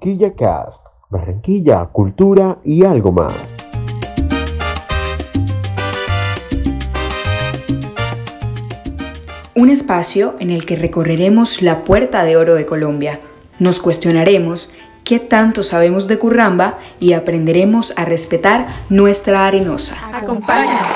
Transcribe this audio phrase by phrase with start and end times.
[0.00, 3.54] Quilla Cast, Barranquilla, cultura y algo más.
[9.54, 13.20] Un espacio en el que recorreremos la puerta de oro de Colombia.
[13.58, 14.70] Nos cuestionaremos
[15.04, 19.96] qué tanto sabemos de Curramba y aprenderemos a respetar nuestra arenosa.
[20.14, 20.88] Acompáñanos.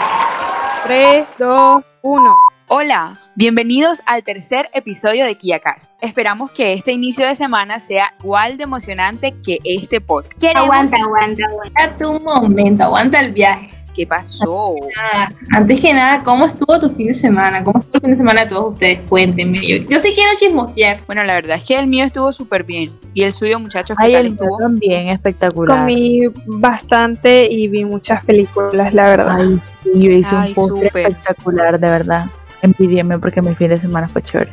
[0.86, 2.36] 3, 2, 1.
[2.66, 5.92] Hola, bienvenidos al tercer episodio de KiaCast.
[6.00, 10.42] Esperamos que este inicio de semana sea igual de emocionante que este podcast.
[10.56, 13.76] Aguanta, aguanta, aguanta tu momento, aguanta el viaje.
[13.94, 14.74] ¿Qué pasó?
[15.14, 17.62] Ah, antes que nada, ¿cómo estuvo tu fin de semana?
[17.62, 18.98] ¿Cómo estuvo el fin de semana de todos ustedes?
[19.08, 19.60] Cuéntenme.
[19.64, 21.02] Yo, yo sí quiero chismosear.
[21.06, 22.90] Bueno, la verdad es que el mío estuvo súper bien.
[23.12, 24.58] ¿Y el suyo, muchachos, qué Ay, tal el mío estuvo?
[24.58, 25.78] también espectacular.
[25.80, 29.36] Comí bastante y vi muchas películas, la verdad.
[29.38, 31.06] Ay, sí, yo hice Ay, un postre súper.
[31.12, 32.26] espectacular, de verdad.
[32.64, 34.50] Envidieme porque mi fin de semana fue chévere.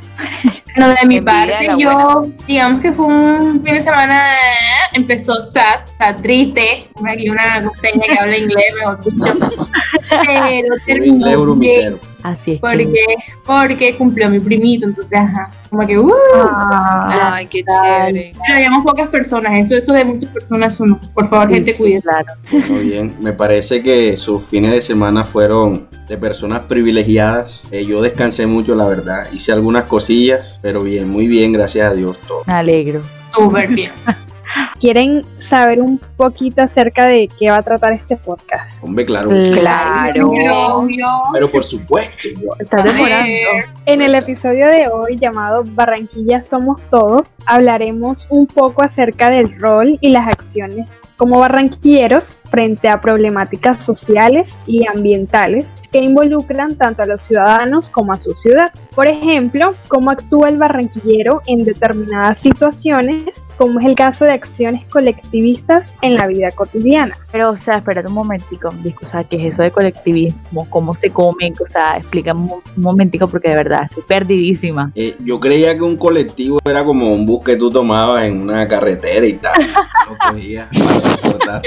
[0.76, 5.42] Bueno, de mi Envidia parte, yo, digamos que fue un fin de semana, eh, empezó
[5.42, 6.90] sad, sad triste.
[7.10, 9.34] Aquí una costeña que habla inglés, mejor dicho.
[10.26, 11.56] Pero terminó.
[12.24, 12.58] Así es.
[12.58, 13.06] que- Porque,
[13.46, 15.52] porque cumplió mi primito, entonces, ajá.
[15.70, 18.34] Como que, uh, Ah, Ay, qué chévere.
[18.46, 21.00] pero habíamos pocas personas, eso, eso de muchas personas, uno.
[21.14, 22.02] Por favor, sí, gente, sí, cuídese.
[22.02, 22.26] Claro.
[22.70, 27.68] Muy bien, me parece que sus fines de semana fueron de personas privilegiadas.
[27.72, 29.28] Eh, yo descansé mucho, la verdad.
[29.32, 32.44] Hice algunas cosillas, pero bien, muy bien, gracias a Dios todo.
[32.46, 33.02] Me alegro.
[33.28, 33.92] Súper bien.
[34.82, 38.84] ¿Quieren saber un poquito acerca de qué va a tratar este podcast?
[38.84, 39.52] Hombre, claro sí.
[39.52, 40.32] Claro.
[41.34, 42.30] Pero por supuesto.
[42.58, 43.28] Estás A demorando.
[43.32, 43.66] ver.
[43.86, 50.00] En el episodio de hoy llamado Barranquilla Somos Todos, hablaremos un poco acerca del rol
[50.02, 57.06] y las acciones como barranquilleros frente a problemáticas sociales y ambientales que involucran tanto a
[57.06, 58.72] los ciudadanos como a su ciudad.
[58.96, 64.86] Por ejemplo, cómo actúa el barranquillero en determinadas situaciones, como es el caso de acciones
[64.90, 67.18] colectivistas en la vida cotidiana.
[67.32, 68.70] Pero, o sea, espérate un momentico.
[69.02, 70.70] O sea, ¿qué es eso de colectivismo?
[70.70, 71.54] ¿Cómo se come?
[71.62, 74.92] O sea, explícame un, momentico porque de verdad estoy perdidísima.
[74.96, 78.68] Eh, yo creía que un colectivo era como un bus que tú tomabas en una
[78.68, 79.54] carretera y tal.
[80.10, 80.68] Lo cogías
[81.46, 81.62] para.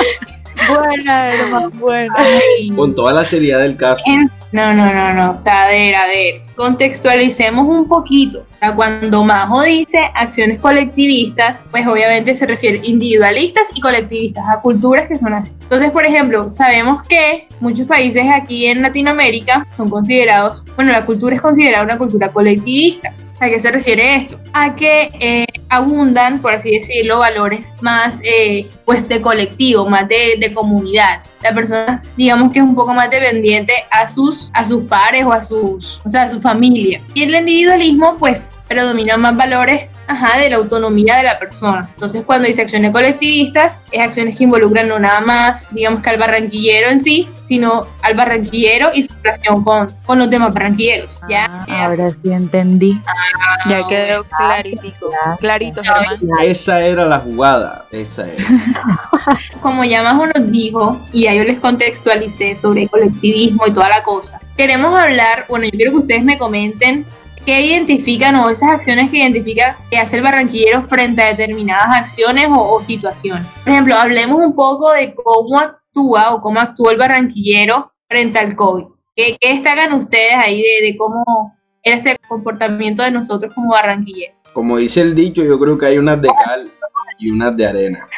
[0.68, 2.14] Buena, hermano, buena.
[2.16, 2.70] Ay.
[2.76, 4.02] Con toda la seriedad del caso.
[4.06, 5.32] En- No, no, no, no.
[5.32, 6.40] O sea, a ver, a ver.
[6.54, 8.38] Contextualicemos un poquito.
[8.38, 14.60] O sea, cuando Majo dice acciones colectivistas, pues obviamente se refiere individualistas y colectivistas, a
[14.60, 15.52] culturas que son así.
[15.62, 21.34] Entonces, por ejemplo, sabemos que muchos países aquí en Latinoamérica son considerados, bueno, la cultura
[21.34, 23.12] es considerada una cultura colectivista.
[23.40, 24.38] ¿A qué se refiere esto?
[24.52, 30.36] A que eh, abundan, por así decirlo, valores más eh, pues de colectivo, más de,
[30.38, 31.22] de comunidad.
[31.42, 35.32] La persona, digamos que es un poco más dependiente a sus, a sus pares o
[35.32, 37.02] a sus, o sea, a su familia.
[37.12, 41.90] Y el individualismo, pues, predomina más valores ajá, de la autonomía de la persona.
[41.94, 46.18] Entonces, cuando dice acciones colectivistas, es acciones que involucran no nada más, digamos que al
[46.18, 51.20] barranquillero en sí, sino al barranquillero y su relación con, con los demás barranquilleros.
[51.28, 51.46] ¿ya?
[51.68, 53.00] Ah, ahora sí entendí.
[53.68, 55.10] Ya quedó claritico.
[55.40, 56.18] Clarito, Germán.
[56.42, 57.84] Esa era la jugada.
[57.90, 58.44] Esa era.
[59.60, 64.02] como ya Majo nos dijo, y ya yo les contextualicé sobre colectivismo y toda la
[64.02, 67.06] cosa, queremos hablar, bueno, yo quiero que ustedes me comenten
[67.44, 72.48] qué identifican o esas acciones que identifica que hace el barranquillero frente a determinadas acciones
[72.48, 73.46] o, o situaciones.
[73.62, 78.56] Por ejemplo, hablemos un poco de cómo actúa o cómo actuó el barranquillero frente al
[78.56, 78.84] COVID.
[79.14, 84.50] ¿Qué, qué destacan ustedes ahí de, de cómo era ese comportamiento de nosotros como barranquilleros?
[84.52, 86.72] Como dice el dicho, yo creo que hay unas de cal
[87.18, 88.08] y unas de arena.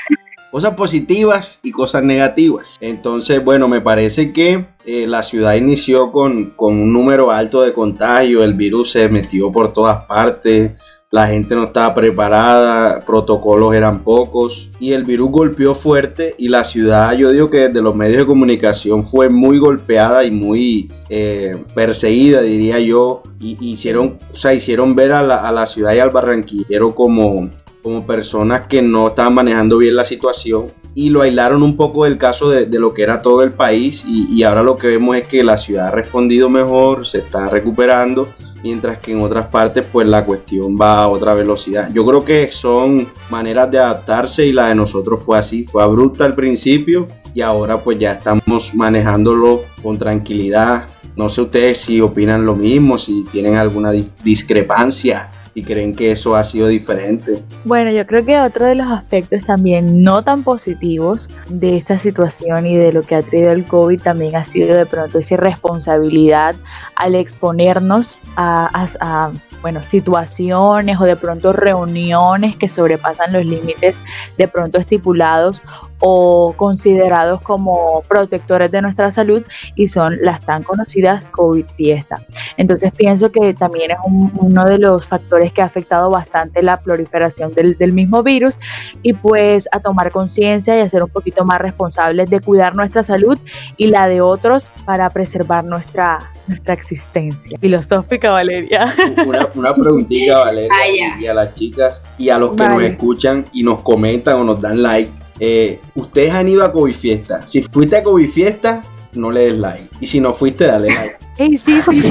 [0.56, 2.78] Cosas positivas y cosas negativas.
[2.80, 7.74] Entonces, bueno, me parece que eh, la ciudad inició con, con un número alto de
[7.74, 10.80] contagios, el virus se metió por todas partes,
[11.10, 16.64] la gente no estaba preparada, protocolos eran pocos y el virus golpeó fuerte y la
[16.64, 21.62] ciudad, yo digo que desde los medios de comunicación fue muy golpeada y muy eh,
[21.74, 25.98] perseguida, diría yo, y hicieron, o sea, hicieron ver a la, a la ciudad y
[25.98, 27.50] al barranquillero como,
[27.86, 32.18] como personas que no estaban manejando bien la situación y lo aislaron un poco del
[32.18, 35.28] caso de, lo que era todo el país y, y ahora lo que vemos es
[35.28, 38.34] que la ciudad ha respondido mejor, se está recuperando,
[38.64, 41.88] mientras que en otras partes pues la cuestión va a otra velocidad.
[41.94, 46.24] Yo creo que son maneras de adaptarse y la de nosotros fue así, fue abrupta
[46.24, 50.88] al principio y ahora pues ya estamos manejándolo con tranquilidad.
[51.14, 56.12] No sé ustedes si opinan lo mismo, si tienen alguna di- discrepancia y creen que
[56.12, 57.42] eso ha sido diferente.
[57.64, 62.66] Bueno, yo creo que otro de los aspectos también no tan positivos de esta situación
[62.66, 66.56] y de lo que ha traído el COVID también ha sido de pronto esa irresponsabilidad
[66.94, 69.30] al exponernos a,
[69.62, 73.98] bueno, situaciones o de pronto reuniones que sobrepasan los límites
[74.36, 75.62] de pronto estipulados
[76.00, 79.42] o considerados como protectores de nuestra salud
[79.74, 82.22] y son las tan conocidas COVID fiesta.
[82.56, 87.52] Entonces pienso que también es uno de los factores que ha afectado bastante la proliferación
[87.52, 88.58] del, del mismo virus
[89.02, 93.02] y pues a tomar conciencia y a ser un poquito más responsables de cuidar nuestra
[93.02, 93.38] salud
[93.76, 97.58] y la de otros para preservar nuestra, nuestra existencia.
[97.60, 98.94] Filosófica, Valeria.
[99.26, 103.62] Una, una preguntita, Valeria, y a las chicas y a los que nos escuchan y
[103.62, 105.10] nos comentan o nos dan like
[105.40, 107.46] eh, ustedes han ido a COVID Fiesta.
[107.46, 109.88] Si fuiste a COVID Fiesta, no le des like.
[110.00, 111.18] Y si no fuiste, dale like.
[111.36, 111.80] sí, sí.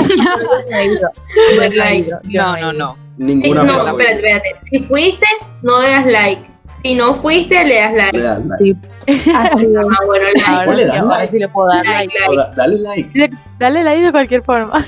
[2.34, 2.98] no, no, no.
[3.18, 4.50] Ninguna No, espérate, espérate.
[4.70, 5.26] Si fuiste,
[5.64, 6.42] no le das like.
[6.84, 8.18] Si no fuiste, le das like.
[8.18, 8.58] Le das like.
[8.64, 8.76] Sí.
[9.34, 10.76] Ah, bueno, like.
[10.76, 11.28] Le das like.
[11.32, 12.14] Si le puedo dar like.
[12.14, 13.30] Like, O da- dale like.
[13.58, 14.84] Dale like de cualquier forma.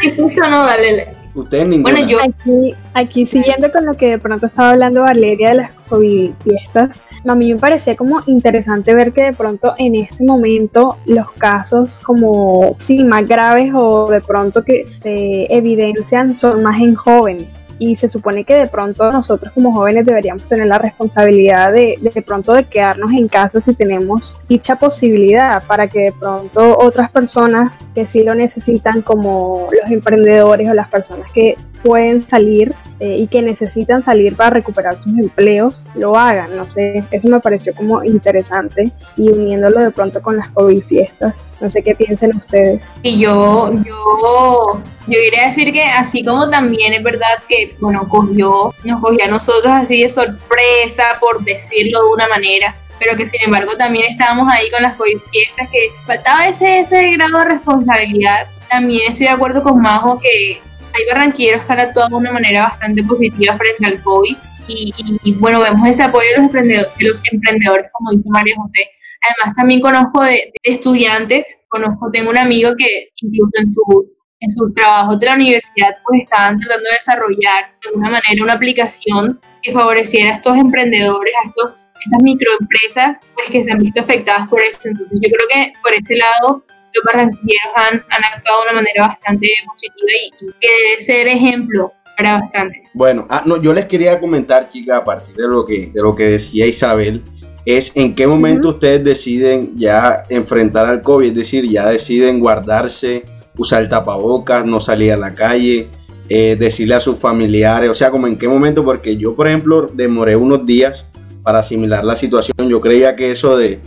[0.00, 1.16] Si fuiste o no, dale like.
[1.34, 1.92] Ustedes ninguna.
[1.92, 5.70] Bueno, yo Aquí, aquí siguiendo con lo que de pronto estaba hablando Valeria de las
[5.88, 10.96] COVID fiestas, a mí me parecía como interesante ver que de pronto en este momento
[11.06, 16.94] los casos como sí más graves o de pronto que se evidencian son más en
[16.94, 17.66] jóvenes.
[17.80, 22.22] Y se supone que de pronto nosotros como jóvenes deberíamos tener la responsabilidad de, de
[22.22, 27.78] pronto de quedarnos en casa si tenemos dicha posibilidad para que de pronto otras personas
[27.94, 33.28] que sí lo necesitan como los emprendedores o las personas que pueden salir eh, y
[33.28, 36.56] que necesitan salir para recuperar sus empleos, lo hagan.
[36.56, 41.34] No sé, eso me pareció como interesante y uniéndolo de pronto con las COVID fiestas.
[41.60, 42.82] No sé qué piensen ustedes.
[43.02, 48.74] Y yo, yo, yo quería decir que así como también es verdad que, bueno, cogió,
[48.84, 53.42] nos cogió a nosotros así de sorpresa, por decirlo de una manera, pero que sin
[53.42, 58.46] embargo también estábamos ahí con las COVID fiestas, que faltaba ese, ese grado de responsabilidad.
[58.68, 60.60] También estoy de acuerdo con Majo que
[60.98, 64.36] hay barranquilleros que han actuado de una manera bastante positiva frente al COVID.
[64.68, 68.28] Y, y- y, bueno, vemos ese apoyo de los, emprendedores, de los emprendedores, como dice
[68.30, 68.90] María José.
[69.26, 74.08] Además, también conozco de, de estudiantes, conozco, tengo un amigo que incluso en su,
[74.40, 78.52] en su trabajo de la universidad, pues estaban tratando de desarrollar de alguna manera una
[78.52, 81.72] aplicación que favoreciera a estos emprendedores, a estos,
[82.04, 84.88] estas microempresas, pues que se han visto afectadas por esto.
[84.88, 86.62] Entonces, yo creo que por ese lado,
[86.94, 91.28] los barranquilleros han, han actuado de una manera bastante positiva y, y que debe ser
[91.28, 92.88] ejemplo para bastantes.
[92.94, 96.14] Bueno, ah, no, yo les quería comentar, chicas, a partir de lo que, de lo
[96.14, 97.22] que decía Isabel,
[97.64, 103.24] es en qué momento ustedes deciden ya enfrentar al COVID, es decir, ya deciden guardarse,
[103.56, 105.88] usar tapabocas, no salir a la calle,
[106.28, 109.88] eh, decirle a sus familiares, o sea, como en qué momento, porque yo, por ejemplo,
[109.92, 111.06] demoré unos días
[111.42, 113.78] para asimilar la situación, yo creía que eso de,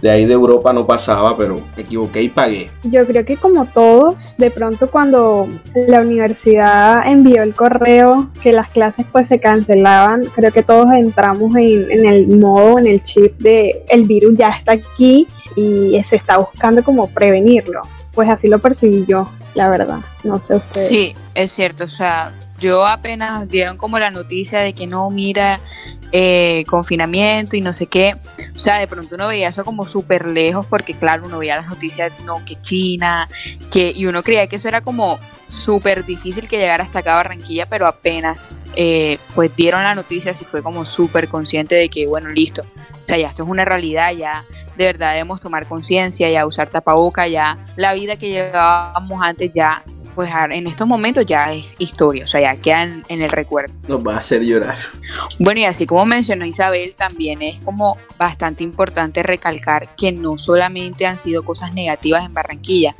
[0.00, 2.70] de ahí de Europa no pasaba, pero me equivoqué y pagué.
[2.84, 8.70] Yo creo que como todos, de pronto cuando la universidad envió el correo que las
[8.70, 13.38] clases pues se cancelaban, creo que todos entramos en, en el modo, en el chip
[13.38, 15.26] de el virus ya está aquí
[15.56, 17.82] y se está buscando como prevenirlo.
[18.12, 19.98] Pues así lo percibí yo, la verdad.
[20.24, 20.88] No sé ustedes.
[20.88, 21.84] Sí, es cierto.
[21.84, 25.60] O sea, yo apenas dieron como la noticia de que no, mira,
[26.12, 28.16] eh, confinamiento y no sé qué.
[28.54, 31.66] O sea, de pronto uno veía eso como súper lejos porque claro, uno veía las
[31.66, 33.28] noticias, no, que China,
[33.70, 35.18] que y uno creía que eso era como
[35.48, 40.44] súper difícil que llegara hasta acá Barranquilla, pero apenas eh, pues dieron la noticia, sí
[40.44, 42.62] fue como súper consciente de que, bueno, listo.
[42.62, 44.44] O sea, ya esto es una realidad, ya
[44.76, 49.84] de verdad debemos tomar conciencia, ya usar tapaboca, ya la vida que llevábamos antes ya
[50.16, 53.72] pues en estos momentos ya es historia, o sea, ya quedan en el recuerdo.
[53.86, 54.76] Nos va a hacer llorar.
[55.38, 61.06] Bueno, y así como mencionó Isabel, también es como bastante importante recalcar que no solamente
[61.06, 62.96] han sido cosas negativas en Barranquilla,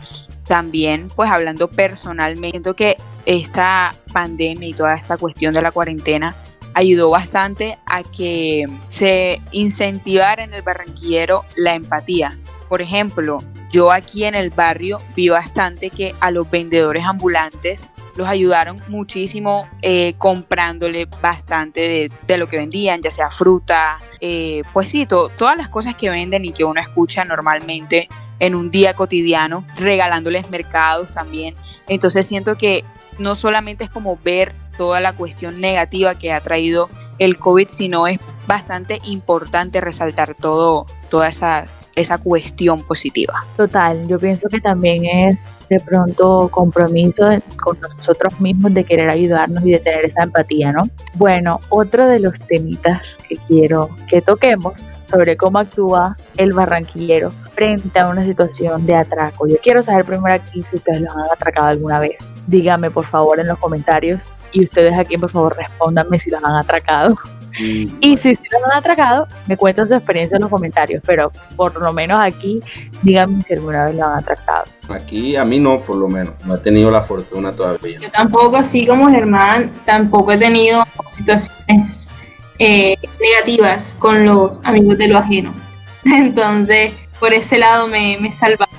[0.46, 6.36] también pues hablando personalmente, siento que esta pandemia y toda esta cuestión de la cuarentena
[6.74, 12.38] ayudó bastante a que se incentivara en el barranquillero la empatía.
[12.68, 18.26] Por ejemplo, yo aquí en el barrio vi bastante que a los vendedores ambulantes los
[18.28, 25.06] ayudaron muchísimo eh, comprándole bastante de, lo que vendían, ya sea fruta, eh, pues sí,
[25.06, 28.08] to todas las cosas que venden y que uno escucha normalmente
[28.38, 31.54] en un día cotidiano, regalándoles mercados también.
[31.88, 32.84] Entonces siento que
[33.18, 38.06] no solamente es como ver toda la cuestión negativa que ha traído el COVID, sino
[38.06, 43.34] es bastante importante resaltar todo, toda esas, esa cuestión positiva.
[43.56, 47.28] Total, yo pienso que también es de pronto compromiso
[47.62, 50.88] con nosotros mismos de querer ayudarnos y de tener esa empatía, ¿no?
[51.14, 57.98] Bueno, otro de los temitas que quiero que toquemos sobre cómo actúa el barranquillero frente
[57.98, 59.46] a una situación de atraco.
[59.46, 62.34] Yo quiero saber primero aquí si ustedes los han atracado alguna vez.
[62.46, 66.56] Díganme por favor en los comentarios y ustedes aquí por favor respóndanme si los han
[66.56, 67.16] atracado.
[67.58, 71.80] Y si se los han atracado, me cuentan su experiencia en los comentarios, pero por
[71.80, 72.60] lo menos aquí,
[73.02, 74.64] díganme si alguna vez lo han atracado.
[74.88, 77.98] Aquí a mí no, por lo menos, no he tenido la fortuna todavía.
[77.98, 82.10] Yo tampoco, así como Germán, tampoco he tenido situaciones
[82.58, 85.54] eh, negativas con los amigos de lo ajeno.
[86.04, 88.70] Entonces, por ese lado me, me salvado.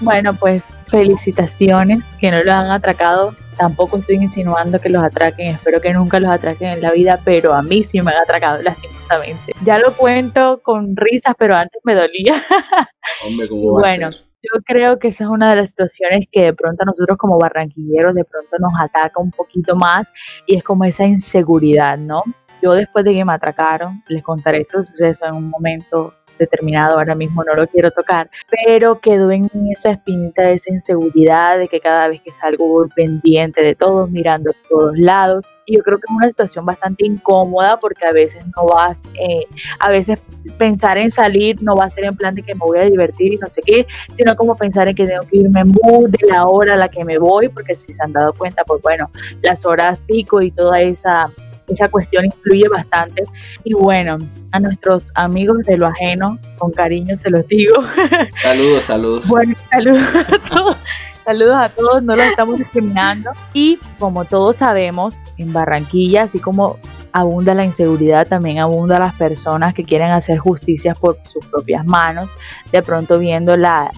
[0.00, 5.80] Bueno, pues felicitaciones que no lo han atracado Tampoco estoy insinuando que los atraquen, espero
[5.80, 9.52] que nunca los atraquen en la vida, pero a mí sí me han atracado lastimosamente.
[9.64, 12.34] Ya lo cuento con risas, pero antes me dolía.
[13.26, 16.54] Hombre, ¿cómo va bueno, yo creo que esa es una de las situaciones que de
[16.54, 20.12] pronto a nosotros como barranquilleros de pronto nos ataca un poquito más
[20.46, 22.22] y es como esa inseguridad, ¿no?
[22.62, 27.14] Yo después de que me atracaron, les contaré ese suceso en un momento determinado, ahora
[27.14, 31.68] mismo no lo quiero tocar, pero quedó en mí esa espinita de esa inseguridad de
[31.68, 35.44] que cada vez que salgo voy pendiente de todos, mirando a todos lados.
[35.66, 39.46] Y yo creo que es una situación bastante incómoda porque a veces no vas, eh,
[39.78, 40.18] a veces
[40.56, 43.34] pensar en salir no va a ser en plan de que me voy a divertir
[43.34, 46.46] y no sé qué, sino como pensar en que tengo que irme en de la
[46.46, 49.10] hora a la que me voy, porque si se han dado cuenta, pues bueno,
[49.42, 51.30] las horas pico y toda esa
[51.68, 53.24] esa cuestión influye bastante.
[53.64, 54.18] Y bueno,
[54.52, 57.76] a nuestros amigos de lo ajeno, con cariño se los digo.
[58.42, 59.28] Saludos, saludos.
[59.28, 60.76] Bueno, saludos a todos.
[61.24, 63.30] Saludos a todos, no los estamos discriminando.
[63.52, 66.78] Y como todos sabemos, en Barranquilla, así como
[67.12, 72.28] abunda la inseguridad, también abunda las personas que quieren hacer justicia por sus propias manos,
[72.72, 73.90] de pronto viendo la,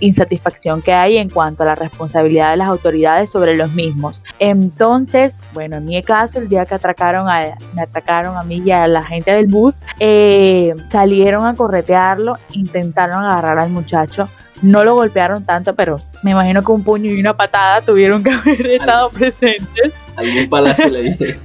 [0.00, 4.22] insatisfacción que hay en cuanto a la responsabilidad de las autoridades sobre los mismos.
[4.38, 8.70] Entonces, bueno, en mi caso, el día que atracaron a, me atacaron a mí y
[8.70, 14.28] a la gente del bus, eh, salieron a corretearlo, intentaron agarrar al muchacho,
[14.62, 18.30] no lo golpearon tanto, pero me imagino que un puño y una patada tuvieron que
[18.32, 21.38] haber estado presentes algún palacio le dije.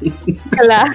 [0.51, 0.93] Claro,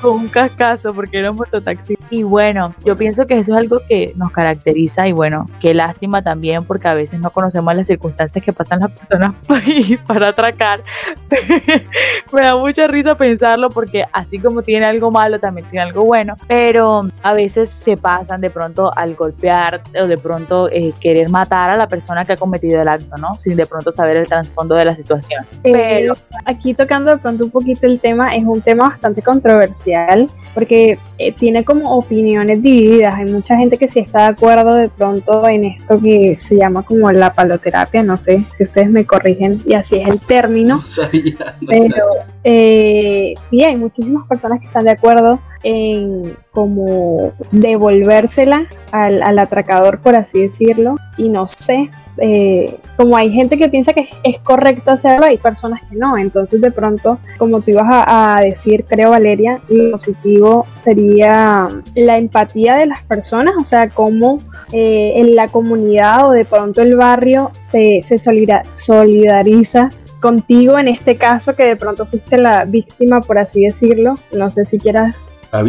[0.00, 1.96] con un cascazo porque era un mototaxi.
[2.10, 6.22] Y bueno, yo pienso que eso es algo que nos caracteriza y bueno, qué lástima
[6.22, 9.34] también porque a veces no conocemos las circunstancias que pasan las personas
[10.06, 10.82] para atracar.
[12.32, 16.34] Me da mucha risa pensarlo porque así como tiene algo malo, también tiene algo bueno,
[16.46, 21.70] pero a veces se pasan de pronto al golpear o de pronto eh, querer matar
[21.70, 23.34] a la persona que ha cometido el acto, ¿no?
[23.38, 25.46] Sin de pronto saber el trasfondo de la situación.
[25.62, 30.98] Pero aquí tocando de pronto un poquito el tema, es un tema bastante controversial porque
[31.18, 33.14] eh, tiene como opiniones divididas.
[33.14, 36.82] Hay mucha gente que sí está de acuerdo de pronto en esto que se llama
[36.82, 40.80] como la paloterapia, no sé si ustedes me corrigen y así es el término.
[41.66, 42.06] pero
[42.44, 50.00] eh, sí, hay muchísimas personas que están de acuerdo en como devolvérsela al, al atracador,
[50.00, 50.96] por así decirlo.
[51.16, 55.80] Y no sé, eh, como hay gente que piensa que es correcto hacerlo, hay personas
[55.88, 56.16] que no.
[56.16, 62.76] Entonces, de pronto, como tú ibas a, decir, creo, Valeria, lo positivo sería la empatía
[62.76, 64.38] de las personas, o sea, cómo
[64.72, 69.88] eh, en la comunidad o de pronto el barrio se, se solidariza
[70.20, 74.14] contigo en este caso que de pronto fuiste la víctima, por así decirlo.
[74.32, 75.16] No sé si quieras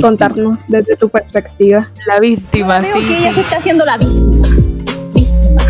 [0.01, 1.91] contarnos desde tu perspectiva.
[2.07, 4.47] La víctima, Creo que ella se está haciendo la víctima.
[5.13, 5.63] Víctima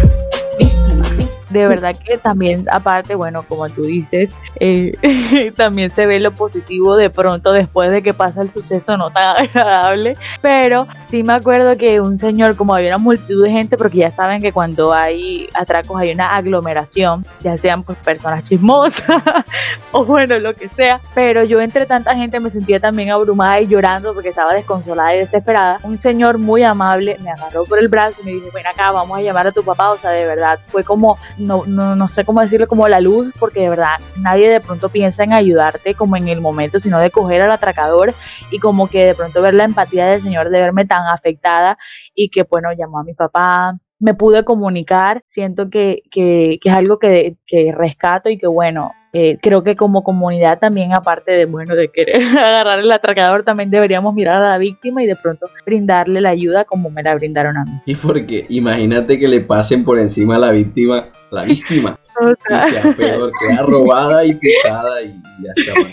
[1.50, 6.96] de verdad que también, aparte, bueno, como tú dices, eh, también se ve lo positivo
[6.96, 10.18] de pronto después de que pasa el suceso no tan agradable.
[10.42, 14.12] Pero sí me acuerdo que un señor, como había una multitud de gente, porque ya
[14.12, 19.22] saben que cuando hay atracos hay una aglomeración, ya sean pues personas chismosas
[19.92, 21.02] o bueno, lo que sea.
[21.14, 25.20] Pero yo entre tanta gente me sentía también abrumada y llorando porque estaba desconsolada y
[25.20, 25.80] desesperada.
[25.84, 29.18] Un señor muy amable me agarró por el brazo y me dijo, ven acá, vamos
[29.18, 29.92] a llamar a tu papá.
[29.92, 33.34] O sea, de verdad, fue como no, no, no, sé cómo decirlo, como la luz,
[33.40, 37.12] porque de verdad nadie de pronto piensa en ayudarte como en el momento, sino de
[37.12, 38.14] coger al atracador
[38.52, 41.78] y como que de pronto ver la empatía del Señor de verme tan afectada
[42.14, 46.76] y que bueno, llamó a mi papá, me pude comunicar, siento que, que, que es
[46.76, 51.46] algo que, que rescato y que bueno, eh, creo que como comunidad también, aparte de,
[51.46, 55.50] bueno, de querer agarrar el atracador, también deberíamos mirar a la víctima y de pronto
[55.66, 57.72] brindarle la ayuda como me la brindaron a mí.
[57.86, 61.98] Y porque imagínate que le pasen por encima a la víctima, la víctima,
[62.50, 65.92] y sea peor, queda robada y pisada y ya está.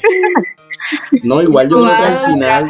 [1.22, 2.66] No, igual yo creo que al final,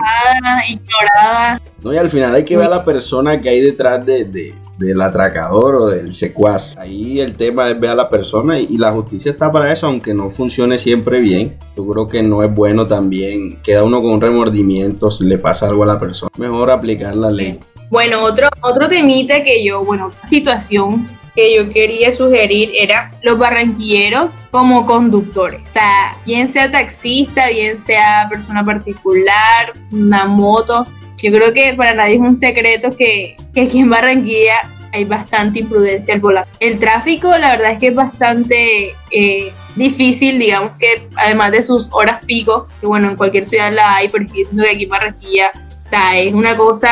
[0.69, 1.61] ignorada.
[1.83, 4.55] no, y al final hay que ver a la persona que hay detrás de, de-
[4.83, 6.77] del atracador o del secuaz.
[6.77, 9.87] Ahí el tema es ver a la persona y, y la justicia está para eso,
[9.87, 11.57] aunque no funcione siempre bien.
[11.77, 13.59] Yo creo que no es bueno también.
[13.63, 16.31] Queda uno con un remordimiento si le pasa algo a la persona.
[16.37, 17.59] Mejor aplicar la ley.
[17.91, 24.43] Bueno, otro, otro temita que yo, bueno, situación que yo quería sugerir era los barranquilleros
[24.51, 25.63] como conductores.
[25.67, 30.87] O sea, bien sea taxista, bien sea persona particular, una moto.
[31.23, 34.57] Yo creo que para nadie es un secreto que, que aquí en Barranquilla
[34.93, 36.51] hay bastante imprudencia al volante.
[36.61, 41.89] El tráfico, la verdad es que es bastante eh, difícil, digamos que además de sus
[41.93, 44.89] horas pico, que bueno, en cualquier ciudad la hay, pero estoy diciendo que aquí en
[44.91, 45.51] Barranquilla
[45.85, 46.89] o sea, es una cosa